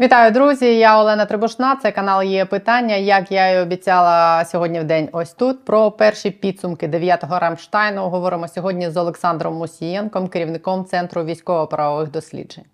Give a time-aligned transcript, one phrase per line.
[0.00, 0.78] Вітаю, друзі!
[0.78, 1.76] Я Олена Трибушна.
[1.76, 2.94] Це канал є питання.
[2.94, 8.08] Як я і обіцяла сьогодні в день, ось тут про перші підсумки 9-го Рамштайну.
[8.08, 12.64] Говоримо сьогодні з Олександром Мусієнком, керівником центру військово-правових досліджень.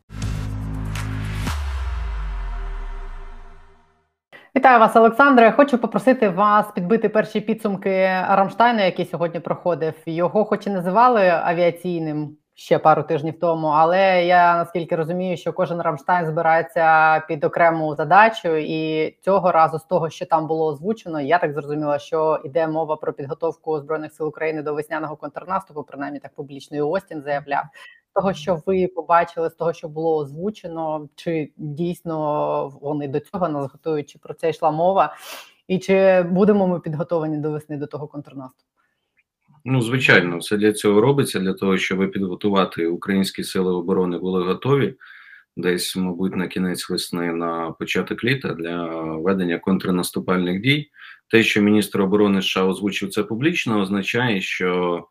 [4.56, 5.52] Вітаю вас, Олександре.
[5.52, 9.94] Хочу попросити вас підбити перші підсумки Рамштайну, який сьогодні проходив.
[10.06, 13.66] Його, хоч і називали авіаційним ще пару тижнів тому.
[13.66, 19.84] Але я наскільки розумію, що кожен Рамштайн збирається під окрему задачу, і цього разу з
[19.84, 24.26] того, що там було озвучено, я так зрозуміла, що йде мова про підготовку збройних сил
[24.28, 27.64] України до весняного контрнаступу, принаймні так публічно і Остін заявляв.
[28.14, 33.72] Того, що ви побачили, з того, що було озвучено, чи дійсно вони до цього нас
[33.72, 35.14] готують, чи про це йшла мова,
[35.68, 38.71] і чи будемо ми підготовані до весни до того контрнаступу?
[39.64, 44.94] Ну, звичайно, все для цього робиться, для того, щоб підготувати українські сили оборони були готові
[45.56, 48.86] десь, мабуть, на кінець весни, на початок літа для
[49.16, 50.90] ведення контрнаступальних дій.
[51.28, 55.04] Те, що міністр оборони США озвучив це публічно, означає, що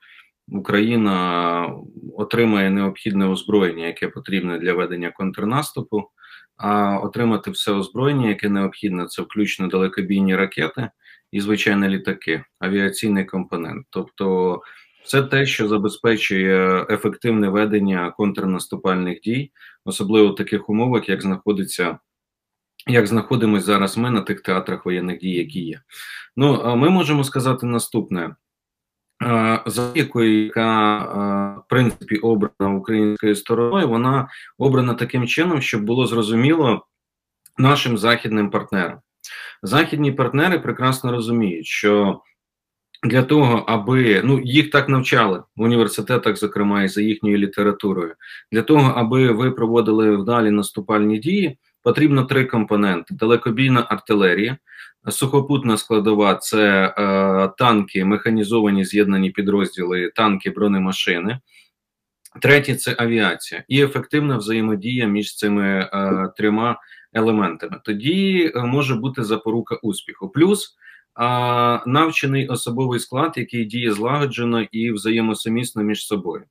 [0.47, 1.69] Україна
[2.17, 6.09] отримає необхідне озброєння, яке потрібне для ведення контрнаступу.
[6.57, 10.89] А отримати все озброєння, яке необхідне, це включно далекобійні ракети
[11.31, 13.87] і звичайно літаки, авіаційний компонент.
[13.89, 14.61] Тобто,
[15.05, 19.51] це те, що забезпечує ефективне ведення контрнаступальних дій,
[19.85, 21.99] особливо в таких умовах, як знаходиться.
[22.87, 25.81] Як знаходимося зараз ми на тих театрах воєнних дій, які є.
[26.35, 28.35] Ну, ми можемо сказати наступне:
[29.65, 30.97] за якою, яка
[31.53, 36.87] в принципі обрана українською стороною, вона обрана таким чином, щоб було зрозуміло
[37.57, 38.99] нашим західним партнерам.
[39.63, 42.21] Західні партнери прекрасно розуміють, що
[43.03, 48.15] для того, аби ну їх так навчали в університетах, зокрема і за їхньою літературою,
[48.51, 54.57] для того, аби ви проводили вдалі наступальні дії, потрібно три компоненти: далекобійна артилерія,
[55.09, 61.39] сухопутна складова це е, танки, механізовані з'єднані підрозділи, танки, бронемашини.
[62.41, 66.77] Третє це авіація і ефективна взаємодія між цими е, трьома
[67.13, 67.79] елементами.
[67.83, 70.29] Тоді е, може бути запорука успіху.
[70.29, 70.77] Плюс
[71.13, 76.43] а, навчений особовий склад, який діє злагоджено і взаємосумісно між собою.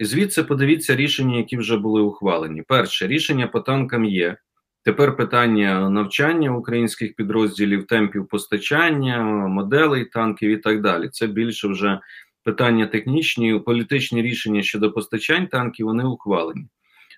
[0.00, 2.62] Звідси подивіться рішення, які вже були ухвалені.
[2.62, 4.36] Перше рішення по танкам є.
[4.84, 11.08] Тепер питання навчання українських підрозділів, темпів постачання, моделей танків і так далі.
[11.08, 12.00] Це більше вже
[12.44, 16.66] питання технічні, політичні рішення щодо постачань танків вони ухвалені.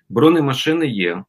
[0.09, 1.23] Бронемашини є.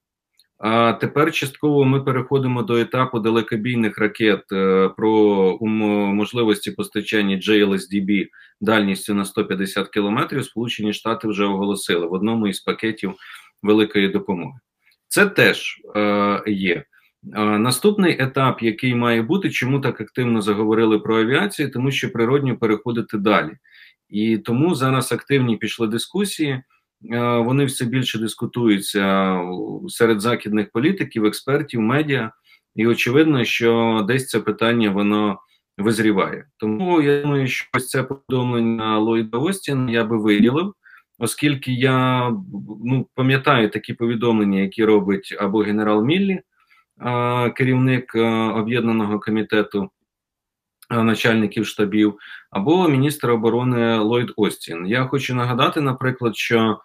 [0.59, 8.27] А тепер частково ми переходимо до етапу далекобійних ракет е, про можливості постачання JLSDB
[8.61, 10.45] дальністю на 150 кілометрів.
[10.45, 13.15] Сполучені Штати вже оголосили в одному із пакетів
[13.63, 14.59] великої допомоги.
[15.09, 16.85] Це теж е, є.
[17.35, 23.19] Наступний етап, який має бути, чому так активно заговорили про авіацію, тому що природньо переходити
[23.19, 23.51] далі.
[24.09, 26.63] І тому зараз активні пішли дискусії.
[27.13, 29.37] Е, вони все більше дискутуються
[29.89, 32.33] серед західних політиків, експертів, медіа,
[32.75, 35.39] і очевидно, що десь це питання воно
[35.79, 36.47] визріває.
[36.57, 40.75] Тому я думаю, що ось це повідомлення Ллойда Остіна я би виділив,
[41.19, 42.29] оскільки я
[42.85, 46.41] ну, пам'ятаю такі повідомлення, які робить або генерал Міллі,
[47.57, 48.15] керівник
[48.55, 49.91] об'єднаного комітету.
[50.91, 52.19] Начальників штабів
[52.51, 54.87] або міністр оборони Ллойд Остін.
[54.87, 56.81] Я хочу нагадати, наприклад, що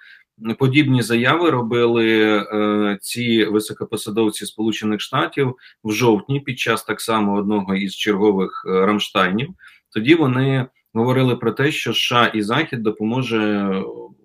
[0.59, 7.75] подібні заяви робили е, ці високопосадовці Сполучених Штатів в жовтні під час так само одного
[7.75, 9.49] із чергових е, Рамштайнів.
[9.89, 13.71] Тоді вони говорили про те, що США і Захід допоможе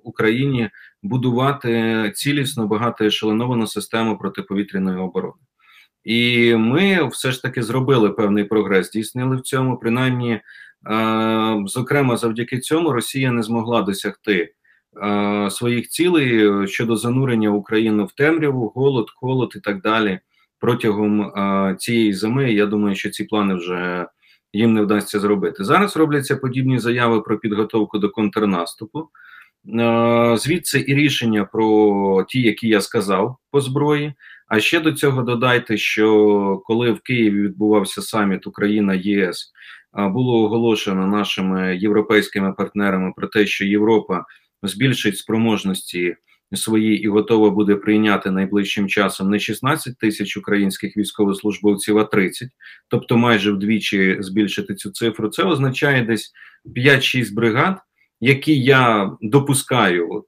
[0.03, 0.71] Україні
[1.03, 5.35] будувати цілісно багатоешелоновану систему протиповітряної оборони.
[6.07, 9.77] І ми все ж таки зробили певний прогрес, здійснили в цьому.
[9.77, 10.43] Принаймні, е,
[11.67, 14.53] зокрема, завдяки цьому Росія не змогла досягти
[15.03, 20.21] е, своїх цілей щодо занурення України в темряву, голод, холод і так далі
[20.61, 22.53] протягом е, цієї зими.
[22.53, 24.07] Я думаю, що ці плани вже
[24.53, 25.65] їм не вдасться зробити.
[25.65, 29.09] Зараз робляться подібні заяви про підготовку до контрнаступу.
[30.37, 34.15] Звідси і рішення про ті, які я сказав по зброї.
[34.49, 39.53] А ще до цього додайте, що коли в Києві відбувався саміт Україна ЄС,
[39.93, 44.25] було оголошено нашими європейськими партнерами про те, що Європа
[44.63, 46.17] збільшить спроможності
[46.55, 52.49] свої і готова буде прийняти найближчим часом не 16 тисяч українських військовослужбовців, а 30,
[52.89, 55.29] тобто майже вдвічі збільшити цю цифру.
[55.29, 56.33] Це означає десь
[56.77, 57.79] 5-6 бригад
[58.21, 60.27] які я допускаю, от,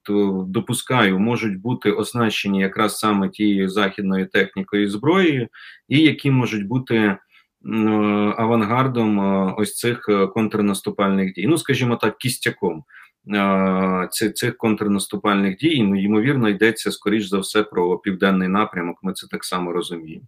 [0.51, 5.49] допускаю, можуть бути оснащені якраз саме тією західною технікою зброєю,
[5.89, 7.17] і які можуть бути
[8.37, 9.19] авангардом
[9.59, 11.47] ось цих контрнаступальних дій.
[11.47, 12.85] Ну, скажімо так, кістяком
[14.35, 18.99] цих контрнаступальних дій, ну, ймовірно, йдеться скоріш за все про південний напрямок.
[19.03, 20.27] Ми це так само розуміємо.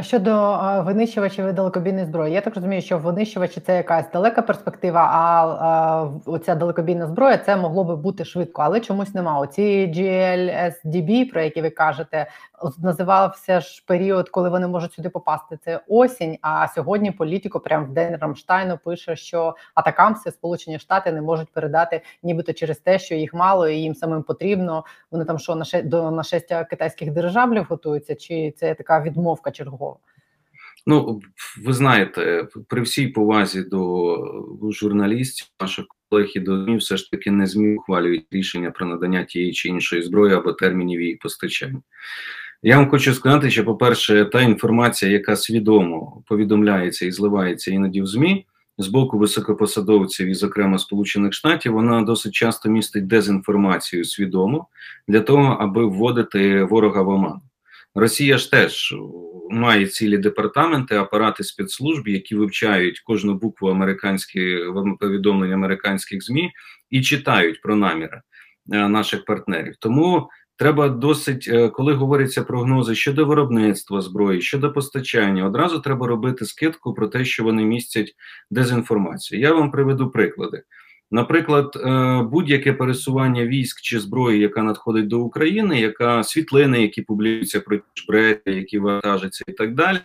[0.00, 6.10] Щодо винищувачів і далекобійної зброї, я так розумію, що винищувачі це якась далека перспектива, а
[6.26, 9.38] оця далекобійна зброя це могло би бути швидко, але чомусь нема.
[9.38, 12.26] Оці GLSDB, про які ви кажете,
[12.78, 15.58] називався ж період, коли вони можуть сюди попасти.
[15.64, 16.38] Це осінь.
[16.40, 22.00] А сьогодні політико, прямо в день Рамштайну, пише, що атакамси Сполучені Штати не можуть передати,
[22.22, 24.84] нібито через те, що їх мало і їм самим потрібно.
[25.10, 29.50] Вони там що до нашестя китайських державлів готуються, чи це така відмовка?
[29.66, 29.96] Чи чергова?
[30.86, 31.20] Ну,
[31.64, 37.30] ви знаєте, при всій повазі до журналістів, наших колег і до ЗМІ все ж таки
[37.30, 41.82] не ЗМІ ухвалюють рішення про надання тієї чи іншої зброї або термінів її постачання.
[42.62, 48.06] Я вам хочу сказати, що, по-перше, та інформація, яка свідомо повідомляється і зливається іноді в
[48.06, 48.46] ЗМІ
[48.78, 54.66] з боку високопосадовців і, зокрема, Сполучених Штатів, вона досить часто містить дезінформацію свідомо
[55.08, 57.40] для того, аби вводити ворога в оману.
[57.96, 58.94] Росія ж теж
[59.50, 66.50] має цілі департаменти, апарати спецслужб, які вивчають кожну букву американських повідомлень американських змі
[66.90, 68.20] і читають про наміри
[68.72, 69.74] е, наших партнерів.
[69.80, 76.44] Тому треба досить, е, коли говоряться прогнози щодо виробництва зброї, щодо постачання, одразу треба робити
[76.44, 78.14] скидку про те, що вони містять
[78.50, 79.40] дезінформацію.
[79.40, 80.62] Я вам приведу приклади.
[81.10, 87.60] Наприклад, е, будь-яке пересування військ чи зброї, яка надходить до України, яка світлини, які публікуються
[87.60, 89.98] про Бредлі, які вантажаться і так далі,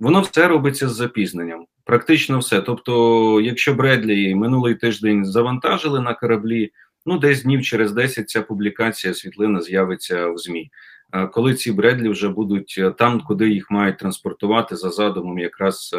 [0.00, 1.66] воно все робиться з запізненням.
[1.84, 2.60] Практично все.
[2.60, 6.70] Тобто, якщо Бредлі минулий тиждень завантажили на кораблі,
[7.06, 10.70] ну десь днів через 10 ця публікація світлина з'явиться в ЗМІ.
[11.12, 15.96] Е, коли ці Бредлі вже будуть е, там, куди їх мають транспортувати за задумом якраз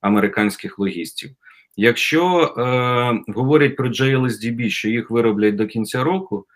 [0.00, 1.30] американських логістів.
[1.76, 6.46] Якщо е, говорять про JLSDB, що їх вироблять до кінця року,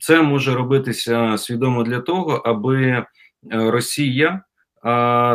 [0.00, 3.06] це може робитися свідомо для того, аби е,
[3.50, 4.40] Росія е,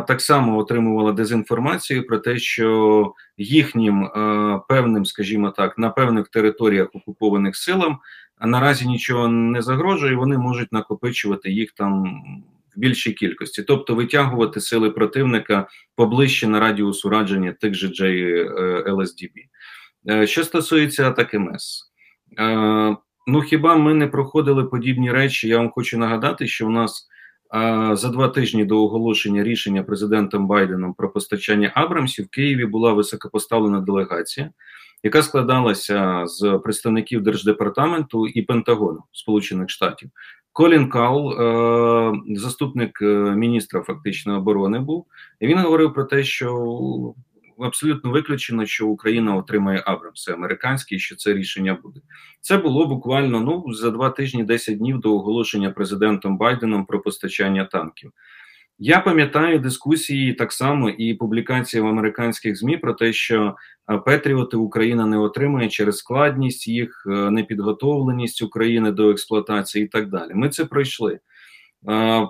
[0.02, 6.88] так само отримувала дезінформацію про те, що їхнім е, певним, скажімо так, на певних територіях
[6.94, 8.00] окупованих силам
[8.42, 12.06] наразі нічого не загрожує, вони можуть накопичувати їх там
[12.80, 19.32] більшій кількості, тобто витягувати сили противника поближче на радіус ураження тих же JLSDB.
[20.10, 21.92] Е, що стосується атак МС,
[22.40, 22.98] е,
[23.28, 25.48] ну хіба ми не проходили подібні речі?
[25.48, 27.08] Я вам хочу нагадати, що у нас
[27.56, 32.94] е, за два тижні до оголошення рішення президентом Байденом про постачання Абрамсів в Києві була
[32.94, 34.52] високопоставлена делегація.
[35.04, 40.10] Яка складалася з представників держдепартаменту і Пентагону Сполучених Штатів,
[40.54, 43.06] Колін Каул, е, заступник е,
[43.36, 45.06] міністра фактично оборони, був
[45.40, 47.14] і він говорив про те, що
[47.60, 52.02] абсолютно виключено, що Україна отримає Абрамси американські, що це рішення буде.
[52.42, 57.66] Це було буквально ну за два тижні, 10 днів до оголошення президентом Байденом про постачання
[57.66, 58.12] танків.
[58.82, 63.56] Я пам'ятаю дискусії так само і публікації в американських змі про те, що
[63.92, 70.10] е, Петріоти Україна не отримує через складність їх е, непідготовленість України до експлуатації і так
[70.10, 70.32] далі.
[70.34, 71.14] Ми це пройшли.
[71.14, 71.20] Е,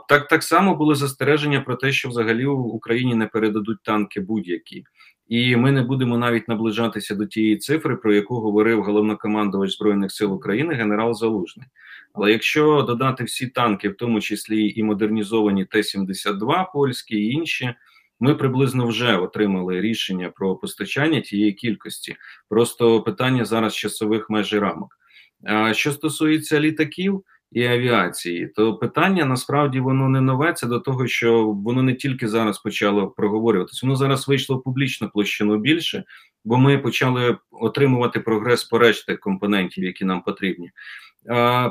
[0.10, 4.83] так так само були застереження про те, що взагалі в Україні не передадуть танки будь-які,
[5.28, 10.33] і ми не будемо навіть наближатися до тієї цифри, про яку говорив головнокомандувач збройних сил
[10.33, 11.68] України генерал Залужний.
[12.13, 17.73] Але якщо додати всі танки, в тому числі і модернізовані Т-72 польські і інші,
[18.19, 22.16] ми приблизно вже отримали рішення про постачання тієї кількості.
[22.49, 24.97] Просто питання зараз часових меж і рамок.
[25.71, 30.54] Що стосується літаків і авіації, то питання насправді воно не нове.
[30.54, 35.09] Це до того, що воно не тільки зараз почало проговорюватися, воно зараз вийшло в публічну
[35.09, 36.04] площину більше,
[36.45, 40.71] бо ми почали отримувати прогрес по решті компонентів, які нам потрібні.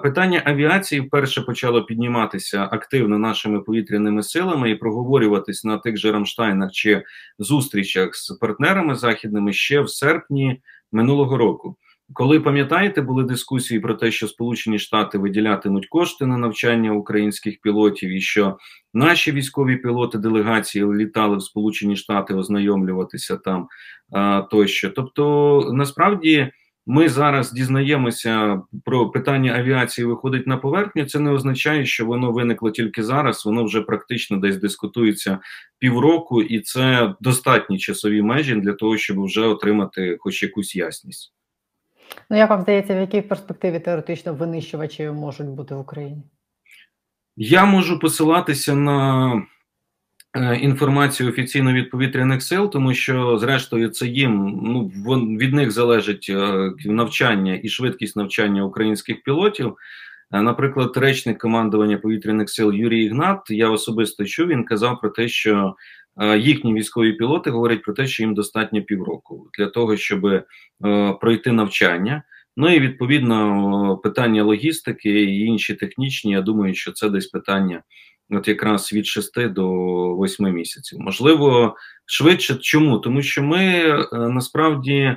[0.02, 6.72] Питання авіації вперше почало підніматися активно нашими повітряними силами і проговорюватись на тих же Рамштайнах
[6.72, 7.02] чи
[7.38, 10.60] зустрічах з партнерами західними ще в серпні
[10.92, 11.76] минулого року.
[12.12, 18.10] Коли пам'ятаєте, були дискусії про те, що Сполучені Штати виділятимуть кошти на навчання українських пілотів,
[18.10, 18.58] і що
[18.94, 23.68] наші військові пілоти делегації літали в Сполучені Штати ознайомлюватися там
[24.50, 24.90] тощо.
[24.90, 26.52] Тобто, насправді.
[26.90, 31.04] Ми зараз дізнаємося про питання авіації виходить на поверхню.
[31.04, 33.46] Це не означає, що воно виникло тільки зараз.
[33.46, 35.38] Воно вже практично десь дискутується
[35.78, 41.34] півроку, і це достатні часові межі для того, щоб вже отримати хоч якусь ясність.
[42.30, 46.22] Ну, як вам здається, в якій перспективі теоретично винищувачі можуть бути в Україні?
[47.36, 49.32] Я можу посилатися на
[50.60, 54.90] інформацію офіційно від повітряних сил, тому що, зрештою, це їм ну
[55.36, 59.76] від них залежить е, навчання і швидкість навчання українських пілотів.
[60.32, 65.28] Е, наприклад, речник командування повітряних сил Юрій Ігнат, я особисто чув, він казав про те,
[65.28, 65.74] що
[66.38, 70.44] їхні військові пілоти говорять про те, що їм достатньо півроку для того, щоб
[71.20, 72.22] пройти навчання.
[72.56, 76.32] Ну і відповідно питання логістики і інші технічні.
[76.32, 77.82] Я думаю, що це десь питання,
[78.30, 79.66] от якраз від 6 до
[80.16, 81.00] 8 місяців.
[81.00, 82.54] Можливо, швидше.
[82.54, 82.98] Чому?
[82.98, 85.16] Тому що ми е, насправді е,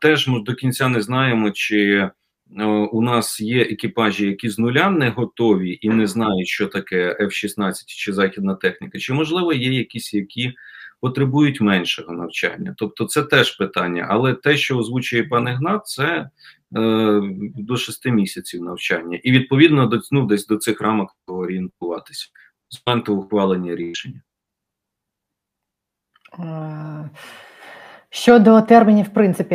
[0.00, 2.10] теж до кінця не знаємо, чи
[2.58, 7.16] е, у нас є екіпажі, які з нуля не готові і не знають, що таке
[7.20, 10.52] F-16 чи західна техніка, чи можливо є якісь, які
[11.00, 12.74] потребують меншого навчання.
[12.78, 14.06] Тобто, це теж питання.
[14.10, 16.30] Але те, що озвучує пан Ігнат, це
[16.70, 22.28] до шести місяців навчання, і відповідно до ну, десь до цих рамок орієнтуватися
[22.68, 24.22] з моменту ухвалення рішення.
[28.12, 29.54] Щодо термінів, в принципі,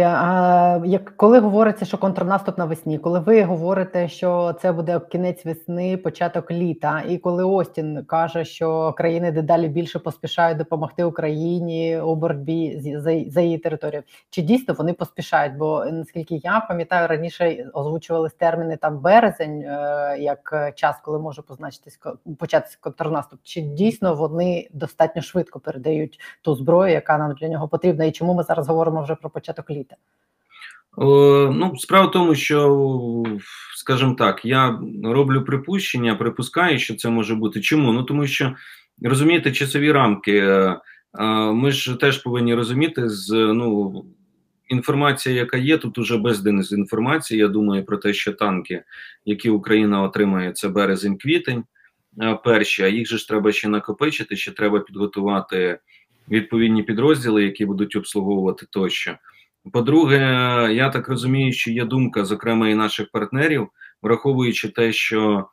[0.85, 6.51] як коли говориться, що контрнаступ навесні, коли ви говорите, що це буде кінець весни, початок
[6.51, 12.81] літа, і коли Остін каже, що країни дедалі більше поспішають допомогти Україні у боротьбі
[13.27, 15.55] за, її територію, чи дійсно вони поспішають?
[15.57, 21.99] Бо наскільки я пам'ятаю, раніше озвучувались терміни там березень, е, як час, коли може позначитись
[22.39, 28.05] початися контрнаступ, чи дійсно вони достатньо швидко передають ту зброю, яка нам для нього потрібна,
[28.05, 29.95] і чому ми зараз говоримо вже про початок літа?
[30.97, 33.23] Ну, справа в тому, що,
[33.75, 37.61] скажімо так, я роблю припущення, припускаю, що це може бути.
[37.61, 37.93] Чому?
[37.93, 38.55] Ну тому що
[39.01, 40.37] розумієте, часові рамки.
[40.37, 40.79] Е,
[41.19, 44.05] е, ми ж теж повинні розуміти з ну.
[44.67, 47.39] Інформація, яка є, тут уже без дезінформації.
[47.39, 48.83] Я думаю про те, що танки,
[49.25, 51.63] які Україна отримає, це березень-квітень,
[52.21, 55.79] е, перші, а їх же ж треба ще накопичити, ще треба підготувати
[56.29, 59.17] відповідні підрозділи, які будуть обслуговувати тощо.
[59.73, 60.17] По-друге,
[60.73, 63.67] я так розумію, що є думка, зокрема, і наших партнерів,
[64.01, 65.47] враховуючи те, що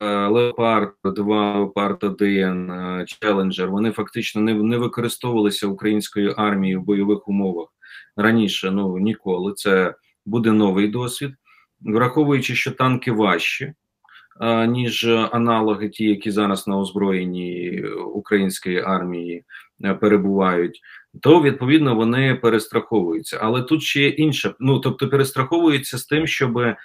[0.00, 7.68] Леопард 2, Леопард 1, Челенджер, вони фактично не не використовувалися українською армією в бойових умовах
[8.16, 8.70] раніше.
[8.70, 9.52] Ну ніколи.
[9.56, 9.94] Це
[10.26, 11.34] буде новий досвід,
[11.80, 13.72] враховуючи, що танки важчі
[14.68, 17.82] ніж аналоги, ті, які зараз на озброєнні
[18.14, 19.44] української армії
[19.84, 20.80] е, перебувають,
[21.20, 23.38] то відповідно вони перестраховуються.
[23.42, 24.54] Але тут ще є інше.
[24.60, 26.76] Ну тобто, перестраховуються з тим, щоб е,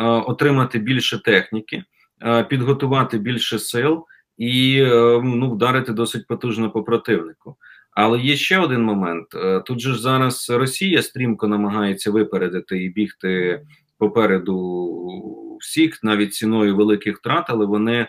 [0.00, 1.84] отримати більше техніки,
[2.22, 4.04] е, підготувати більше сил
[4.38, 4.82] і
[5.22, 7.56] ну, вдарити досить потужно по противнику.
[7.90, 9.26] Але є ще один момент:
[9.66, 13.62] тут же ж зараз Росія стрімко намагається випередити і бігти
[13.98, 18.08] попереду всіх, навіть ціною великих втрат, але вони е,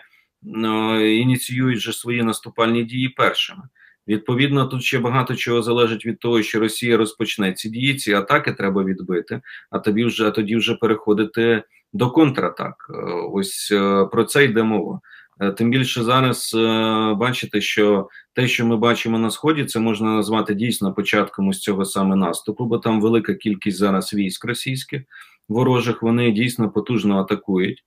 [1.14, 3.62] ініціюють вже свої наступальні дії першими.
[4.08, 8.52] Відповідно, тут ще багато чого залежить від того, що Росія розпочне ці дії, ці атаки
[8.52, 12.90] треба відбити, а тоді вже тоді вже переходити до контратак.
[12.90, 12.94] Е,
[13.32, 15.00] ось е, про це йде мова.
[15.56, 16.54] Тим більше зараз
[17.16, 21.84] бачите, що те, що ми бачимо на сході, це можна назвати дійсно початком ось цього
[21.84, 25.02] саме наступу, бо там велика кількість зараз військ російських
[25.48, 27.84] ворожих вони дійсно потужно атакують,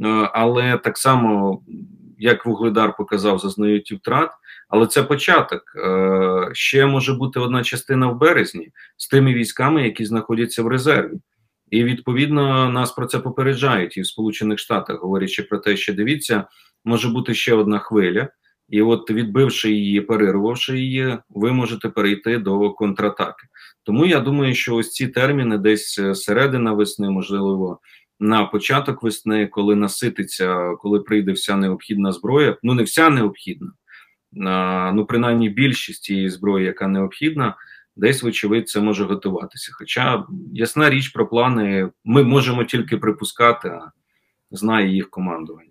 [0.00, 1.62] е, але так само,
[2.18, 4.30] як Вугледар показав, зазнають і втрат.
[4.68, 5.62] Але це початок.
[5.76, 11.18] Е, ще може бути одна частина в березні з тими військами, які знаходяться в резерві.
[11.70, 16.44] І відповідно нас про це попереджають і в Сполучених Штатах, говорячи про те, що дивіться,
[16.84, 18.28] може бути ще одна хвиля,
[18.68, 23.46] і от відбивши її, перервавши її, ви можете перейти до контратаки.
[23.82, 27.80] Тому я думаю, що ось ці терміни, десь е, середина весни, можливо,
[28.20, 33.72] на початок весни, коли насититься, коли прийде вся необхідна зброя, ну не вся необхідна,
[34.46, 37.56] а, ну принаймні більшість цієї зброї, яка необхідна,
[37.96, 39.72] десь, вочевидь, це може готуватися.
[39.74, 43.92] Хоча ясна річ про плани, ми можемо тільки припускати, а
[44.50, 45.67] знає їх командування.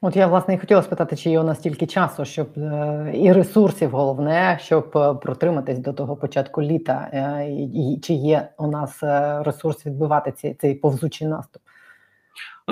[0.00, 3.32] От я власне і хотіла спитати, чи є у нас стільки часу, щоб е, і
[3.32, 8.98] ресурсів головне, щоб е, протриматись до того початку літа, е, і чи є у нас
[9.46, 11.62] ресурс відбивати цей, цей повзучий наступ?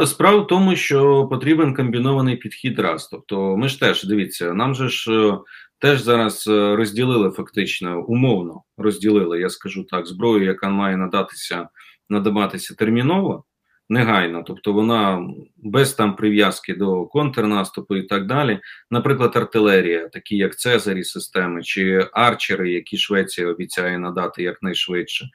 [0.06, 3.08] Справа в тому, що потрібен комбінований підхід раз.
[3.08, 5.32] Тобто, ми ж теж дивіться, нам же ж
[5.78, 11.68] теж зараз розділили фактично умовно розділили, я скажу так, зброю, яка має надатися
[12.08, 13.44] надаватися терміново
[13.88, 18.60] негайно, тобто вона без там прив'язки до контрнаступу і так далі.
[18.90, 25.28] Наприклад, артилерія, такі як Цезарі системи чи арчери, які Швеція обіцяє надати якнайшвидше.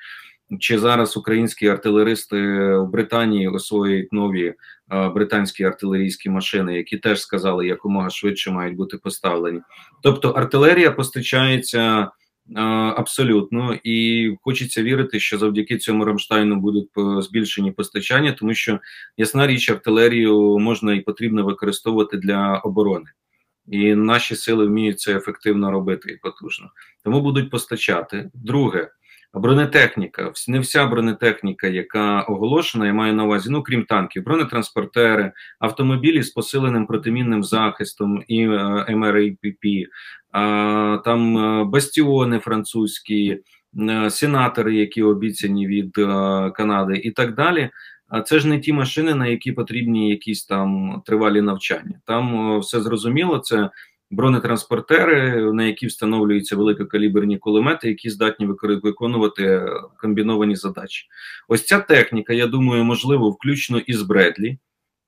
[0.59, 2.37] чи зараз українські артилеристи
[2.75, 8.97] в Британії освоюють нові е, британські артилерійські машини, які теж сказали, якомога швидше мають бути
[8.97, 9.61] поставлені.
[10.03, 12.11] Тобто артилерія постачається
[12.55, 16.89] абсолютно, і хочеться вірити, що завдяки цьому Рамштайну будуть
[17.19, 18.79] збільшені постачання, тому що
[19.17, 23.05] ясна річ, артилерію можна і потрібно використовувати для оборони.
[23.67, 26.71] І наші сили вміють це ефективно робити і потужно.
[27.03, 28.31] Тому будуть постачати.
[28.33, 28.89] Друге,
[29.33, 30.31] бронетехніка.
[30.47, 36.29] Не вся бронетехніка, яка оголошена, я маю на увазі, ну крім танків, бронетранспортери, автомобілі з
[36.29, 39.65] посиленим протимінним захистом і е, МРІПП,
[41.05, 43.39] там е, бастіони французькі,
[43.89, 45.93] е, сенатори, які обіцяні від
[46.55, 47.69] Канади, і так далі.
[48.07, 51.99] А це ж не ті машини, на які потрібні якісь там тривалі навчання.
[52.05, 53.39] Там все зрозуміло.
[53.39, 53.69] Це
[54.11, 58.45] бронетранспортери, на які встановлюються великокаліберні кулемети, які здатні
[58.83, 59.65] виконувати
[60.01, 61.07] комбіновані задачі.
[61.47, 64.57] Ось ця техніка, я думаю, можливо, включно із Бредлі,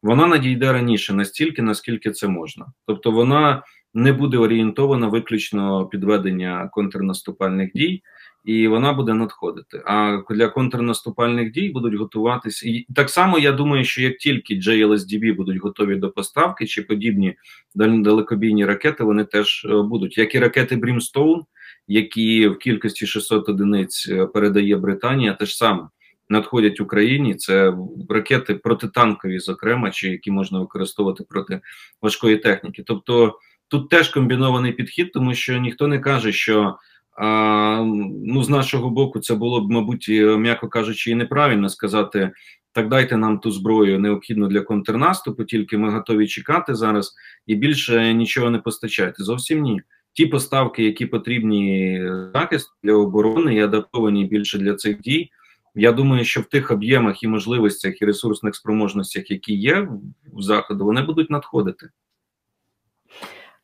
[0.03, 2.65] вона надійде раніше настільки, наскільки це можна.
[2.87, 8.03] Тобто вона не буде орієнтована виключно підведення контрнаступальних дій
[8.45, 9.81] і вона буде надходити.
[9.85, 12.69] А для контрнаступальних дій будуть готуватися.
[12.69, 17.35] І так само я думаю, що як тільки JLSDB будуть готові до поставки чи подібні
[17.75, 21.41] далекобійні ракети, вони теж е, будуть, як і ракети Brimstone,
[21.87, 25.87] які в кількості 600 одиниць е, передає Британія, теж саме.
[26.29, 27.73] Надходять Україні це
[28.09, 31.61] ракети протитанкові, зокрема, чи які можна використовувати проти
[32.01, 32.83] важкої техніки.
[32.85, 36.77] Тобто тут теж комбінований підхід, тому що ніхто не каже, що
[37.17, 37.83] а,
[38.25, 42.31] ну, з нашого боку, це було б, мабуть, м'яко кажучи, і неправильно сказати.
[42.71, 47.13] Так дайте нам ту зброю необхідну для контрнаступу, тільки ми готові чекати зараз
[47.47, 49.23] і більше нічого не постачати.
[49.23, 49.81] Зовсім ні.
[50.13, 52.01] Ті поставки, які потрібні
[52.33, 55.29] захист для оборони і адаптовані більше для цих дій.
[55.75, 59.87] Я думаю, що в тих об'ємах і можливостях і ресурсних спроможностях, які є
[60.33, 61.89] в заходу, вони будуть надходити.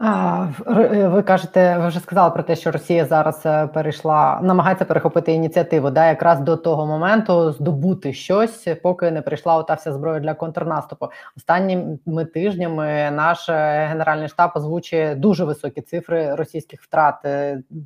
[0.01, 5.33] Е, ви кажете, ви вже сказали про те, що Росія зараз е, перейшла, намагається перехопити
[5.33, 10.33] ініціативу, да, якраз до того моменту здобути щось, поки не прийшла ота вся зброя для
[10.33, 11.07] контрнаступу.
[11.37, 17.15] Останніми тижнями наш е, генеральний штаб озвучує дуже високі цифри російських втрат.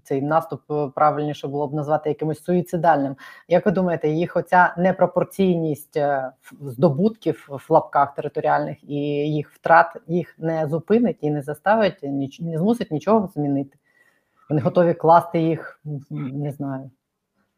[0.04, 0.62] Цей наступ
[0.96, 3.16] правильніше було б назвати якимось суїцидальним.
[3.48, 6.00] Як ви думаєте, їх оця непропорційність
[6.62, 8.96] здобутків в лапках територіальних і
[9.34, 11.99] їх втрат їх не зупинить і не заставить?
[12.08, 13.78] Ніч не змусить нічого змінити.
[14.50, 16.92] Вони готові класти їх, не знаю.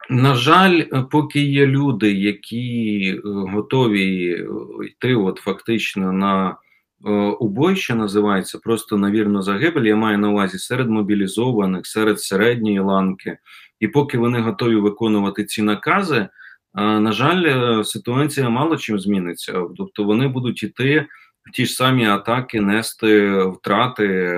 [0.09, 4.47] На жаль, поки є люди, які е, готові е,
[4.85, 6.57] йти, от фактично на
[7.05, 12.19] е, убой, що називається, просто на вірну загибель, я маю на увазі серед мобілізованих, серед
[12.19, 13.37] середньої ланки,
[13.79, 16.27] і поки вони готові виконувати ці накази,
[16.73, 19.63] на жаль, ситуація мало чим зміниться.
[19.77, 21.05] Тобто вони будуть йти
[21.53, 24.35] ті ж самі атаки нести втрати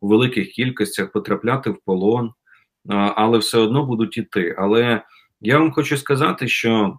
[0.00, 2.32] у великих кількостях, потрапляти в полон,
[2.88, 4.54] але все одно будуть іти.
[4.58, 5.02] Але
[5.40, 6.98] я вам хочу сказати, що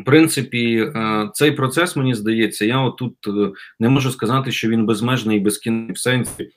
[0.00, 0.92] в принципі
[1.34, 5.92] цей процес мені здається, я отут е, не можу сказати, що він безмежний і безкінний
[5.92, 6.50] в сенсі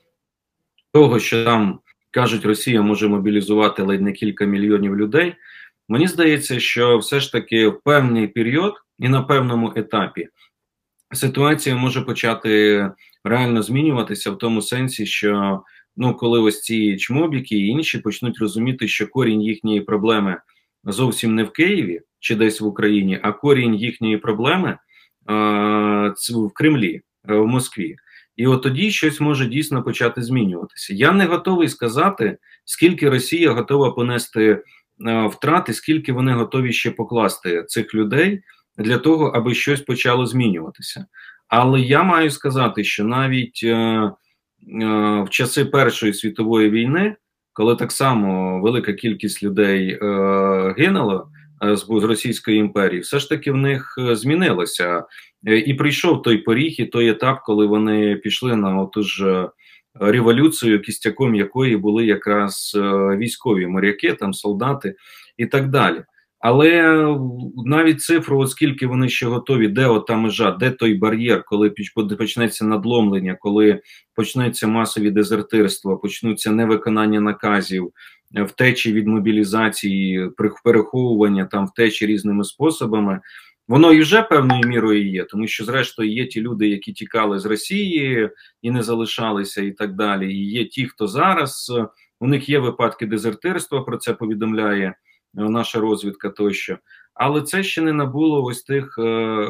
[0.93, 1.80] того, що там
[2.12, 5.36] кажуть, Росія може мобілізувати ледь не кілька мільйонів людей.
[5.89, 10.28] Мені здається, що все ж таки в певний період і на певному етапі
[11.13, 12.91] ситуація може почати
[13.24, 15.62] реально змінюватися в тому сенсі, що
[15.98, 20.38] ну, коли ось ці чмобіки і інші почнуть розуміти, що корінь їхньої проблеми
[20.84, 24.78] зовсім не в Києві чи десь в Україні, а корінь їхньої проблеми
[25.26, 27.95] а, в Кремлі, е, в Москві.
[28.36, 30.93] І от тоді щось може дійсно почати змінюватися.
[30.93, 34.63] Я не готовий сказати, скільки Росія готова понести
[35.06, 38.41] а, втрати, скільки вони готові ще покласти цих людей
[38.80, 41.06] для того, аби щось почало змінюватися.
[41.48, 44.12] Але я маю сказати, що навіть е, е,
[45.22, 47.15] в часи Першої світової війни,
[47.54, 51.28] коли так само велика кількість людей е, гинула
[51.63, 55.04] е, з, Російської імперії, все ж таки в них е, змінилося.
[55.48, 59.50] Е, і прийшов той поріг, і той етап, коли вони пішли на оту ж
[60.00, 62.78] революцію, кістяком якої були якраз
[63.18, 64.96] військові моряки, там солдати
[65.38, 66.04] і так далі.
[66.39, 67.06] Але
[67.65, 71.73] навіть цифру, оскільки вони ще готові, де ота межа, де той бар'єр, коли
[72.17, 73.82] почнеться надломлення, коли
[74.15, 77.91] почнеться масові дезертирства, почнуться невиконання наказів,
[78.36, 80.30] е, втечі від мобілізації,
[80.63, 83.19] переховування там втечі різними способами.
[83.67, 87.45] Воно і вже певною мірою є, тому що, зрештою, є ті люди, які тікали з
[87.45, 88.30] Росії
[88.62, 90.34] і не залишалися, і так далі.
[90.34, 91.71] І є ті, хто зараз
[92.19, 94.95] у них є випадки дезертирства, про це повідомляє.
[95.34, 96.78] Наша розвідка тощо.
[97.13, 99.48] Але це ще не набуло ось тих е,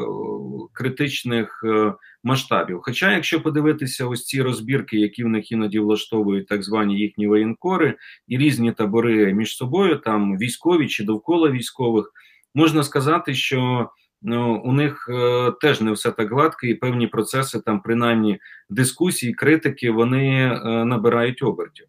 [0.72, 2.80] критичних е, масштабів.
[2.82, 7.94] Хоча, якщо подивитися ось ці розбірки, які в них іноді влаштовують так звані їхні воєнкори
[8.28, 12.12] і різні табори між собою, там військові чи довкола військових,
[12.54, 13.90] можна сказати, що
[14.22, 18.38] ну, у них е, теж не все так гладко, і певні процеси, там принаймні
[18.70, 21.86] дискусії, критики, вони е, набирають обертів.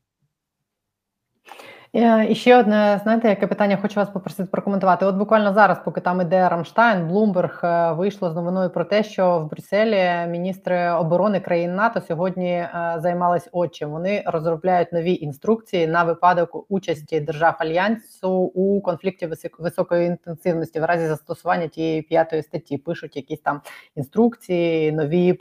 [1.93, 5.06] Е, і ще одне, знаєте, яке питання хочу вас попросити прокоментувати.
[5.06, 9.39] От буквально зараз, поки там іде Рамштайн, Блумберг е, вийшло з новиною про те, що
[9.39, 13.86] в Брюсселі міністри оборони країн НАТО сьогодні е, займались очі.
[13.86, 21.08] Вони розробляють нові інструкції на випадок участі держав альянсу у конфлікті високої інтенсивності в разі
[21.08, 22.77] застосування тієї п'ятої статті.
[22.77, 23.62] Пишуть якісь там
[23.95, 25.34] інструкції, нові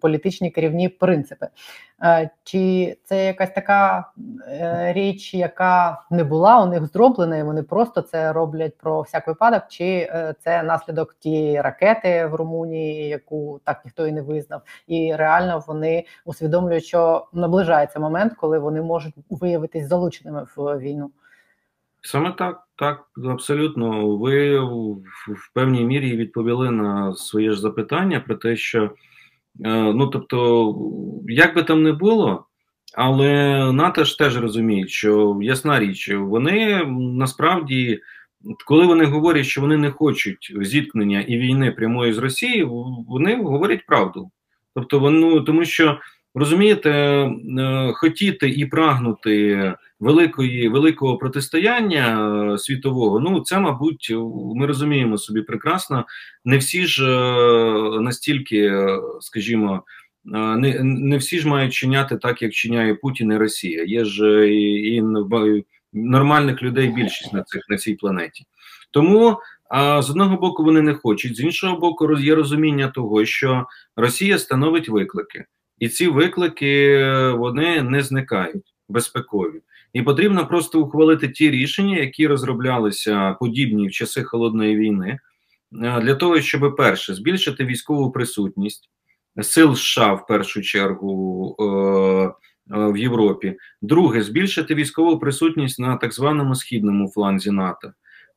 [0.00, 1.48] політичні керівні принципи.
[2.44, 4.04] Чи це якась така
[4.92, 9.62] річ, яка не була у них зроблена, і вони просто це роблять про всяк випадок,
[9.68, 15.14] чи е, це наслідок тієї ракети в Румунії, яку так ніхто і не визнав, і
[15.14, 21.10] реально вони усвідомлюють, що наближається момент, коли вони можуть виявитись залученими в війну.
[22.02, 24.16] Саме так, так, абсолютно.
[24.16, 24.58] Ви
[25.26, 30.74] в певній мірі відповіли на своє ж запитання про те, що е, ну тобто,
[31.28, 32.46] як би там не було.
[32.96, 33.32] Але
[33.72, 38.00] НАТО ж теж розуміють, що ясна річ, вони насправді,
[38.66, 42.70] коли вони говорять, що вони не хочуть зіткнення і війни прямої з Росією,
[43.08, 44.30] вони говорять правду.
[44.74, 45.98] Тобто, вони, тому що
[46.34, 54.14] розумієте, е, хотіти і прагнути великої великого протистояння е, світового, ну це, мабуть,
[54.54, 56.04] ми розуміємо собі прекрасно.
[56.44, 58.72] Не всі ж е, настільки,
[59.20, 59.82] скажімо
[60.24, 63.84] не не всі ж мають чиняти так, як чиняє Путін і Росія.
[63.84, 65.02] Є ж і, і
[65.92, 68.44] нормальних людей більшість на цих на цій планеті.
[68.90, 69.38] Тому
[69.70, 74.38] а з одного боку вони не хочуть, з іншого боку, є розуміння того, що Росія
[74.38, 75.44] становить виклики,
[75.78, 77.04] і ці виклики
[77.36, 79.60] вони не зникають безпекові.
[79.92, 85.18] І потрібно просто ухвалити ті рішення, які розроблялися подібні в часи холодної війни,
[85.70, 88.90] для того, щоб перше збільшити військову присутність
[89.42, 92.32] сил США в першу чергу е, е,
[92.68, 93.56] в Європі.
[93.82, 97.92] Друге, збільшити військову присутність на так званому східному фланзі НАТО.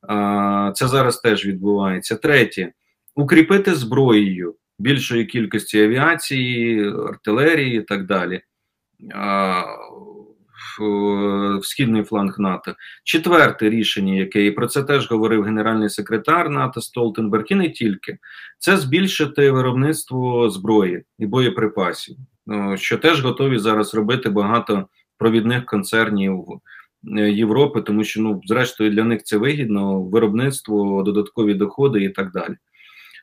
[0.10, 2.16] Е, це зараз теж відбувається.
[2.16, 2.72] Третє
[3.16, 8.42] укріпити зброєю більшої кількості авіації, артилерії і так далі
[10.80, 12.76] в східний фланг НАТО.
[13.04, 18.18] Четверте рішення, яке і про це теж говорив генеральний секретар НАТО Столтенберг, і не тільки
[18.60, 26.46] це збільшити виробництво зброї і боєприпасів, ну, що теж готові зараз робити багато провідних концернів
[27.18, 32.32] е, Європи, тому що ну, зрештою для них це вигідно, виробництво, додаткові доходи і так
[32.32, 32.56] далі.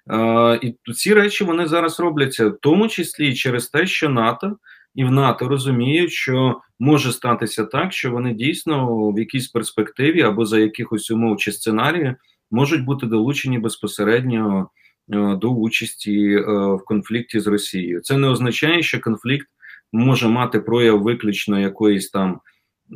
[0.06, 4.56] Uh, і ці речі вони зараз робляться, в тому числі через те, що НАТО
[4.94, 10.46] і в НАТО розуміють, що може статися так, що вони дійсно в якійсь перспективі або
[10.46, 12.14] за якихось умов чи сценарії
[12.50, 14.70] можуть бути долучені безпосередньо
[15.12, 16.42] е, до участі е,
[16.74, 18.00] в конфлікті з Росією.
[18.00, 19.46] Це не означає, що конфлікт
[19.92, 22.40] може мати прояв виключно якоїсь там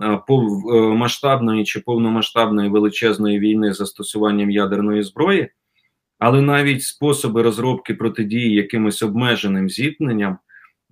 [0.02, 0.20] е,
[0.74, 5.48] масштабної чи повномасштабної величезної війни з застосуванням ядерної зброї,
[6.18, 10.38] але навіть способи розробки протидії якимось обмеженим зіткненням.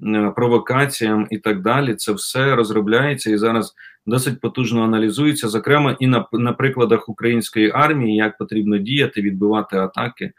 [0.06, 1.94] Е, провокаціям і так далі.
[1.94, 3.74] Це все розробляється і зараз
[4.06, 10.32] досить потужно аналізується, зокрема і на, на прикладах української армії, як потрібно діяти, відбивати атаки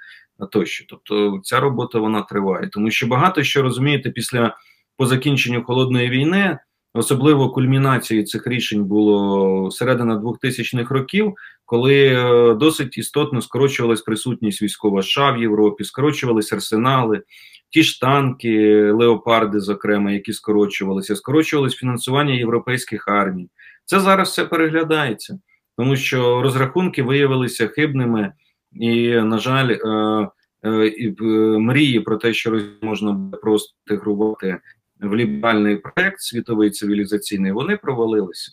[0.52, 0.86] тощо.
[0.90, 4.58] Тобто ця робота вона триває, тому що багато що розумієте після
[4.98, 6.58] по закінченню холодної війни.
[6.96, 11.34] Особливо кульмінацією цих рішень було середина 2000-х років,
[11.66, 17.22] коли е, досить істотно скорочувалась присутність військова США в Європі, скорочувались арсенали,
[17.70, 23.50] ті ж танки, леопарди, зокрема, які скорочувалися, скорочувалось фінансування європейських армій.
[23.86, 25.40] Це зараз все переглядається,
[25.78, 28.34] тому що розрахунки виявилися хибними,
[28.72, 30.30] і, на жаль, е,
[30.64, 31.14] е,
[31.60, 34.60] мрії про те, що можна просто інтегрувати
[35.04, 38.52] в ліберальний проект світовий цивілізаційний, вони провалилися.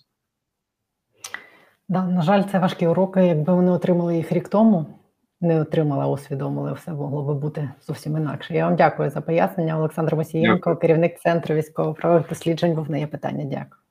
[1.88, 3.26] Да, на жаль, це важкі уроки.
[3.26, 4.86] Якби вони отримали їх рік тому,
[5.40, 8.54] не отримала, усвідомили, все могло би бути зовсім інакше.
[8.54, 9.78] Я вам дякую за пояснення.
[9.78, 12.74] Олександр Мосієнко, керівник центру військово-правових досліджень.
[12.74, 13.44] Був неї є питання.
[13.44, 13.80] Дякую.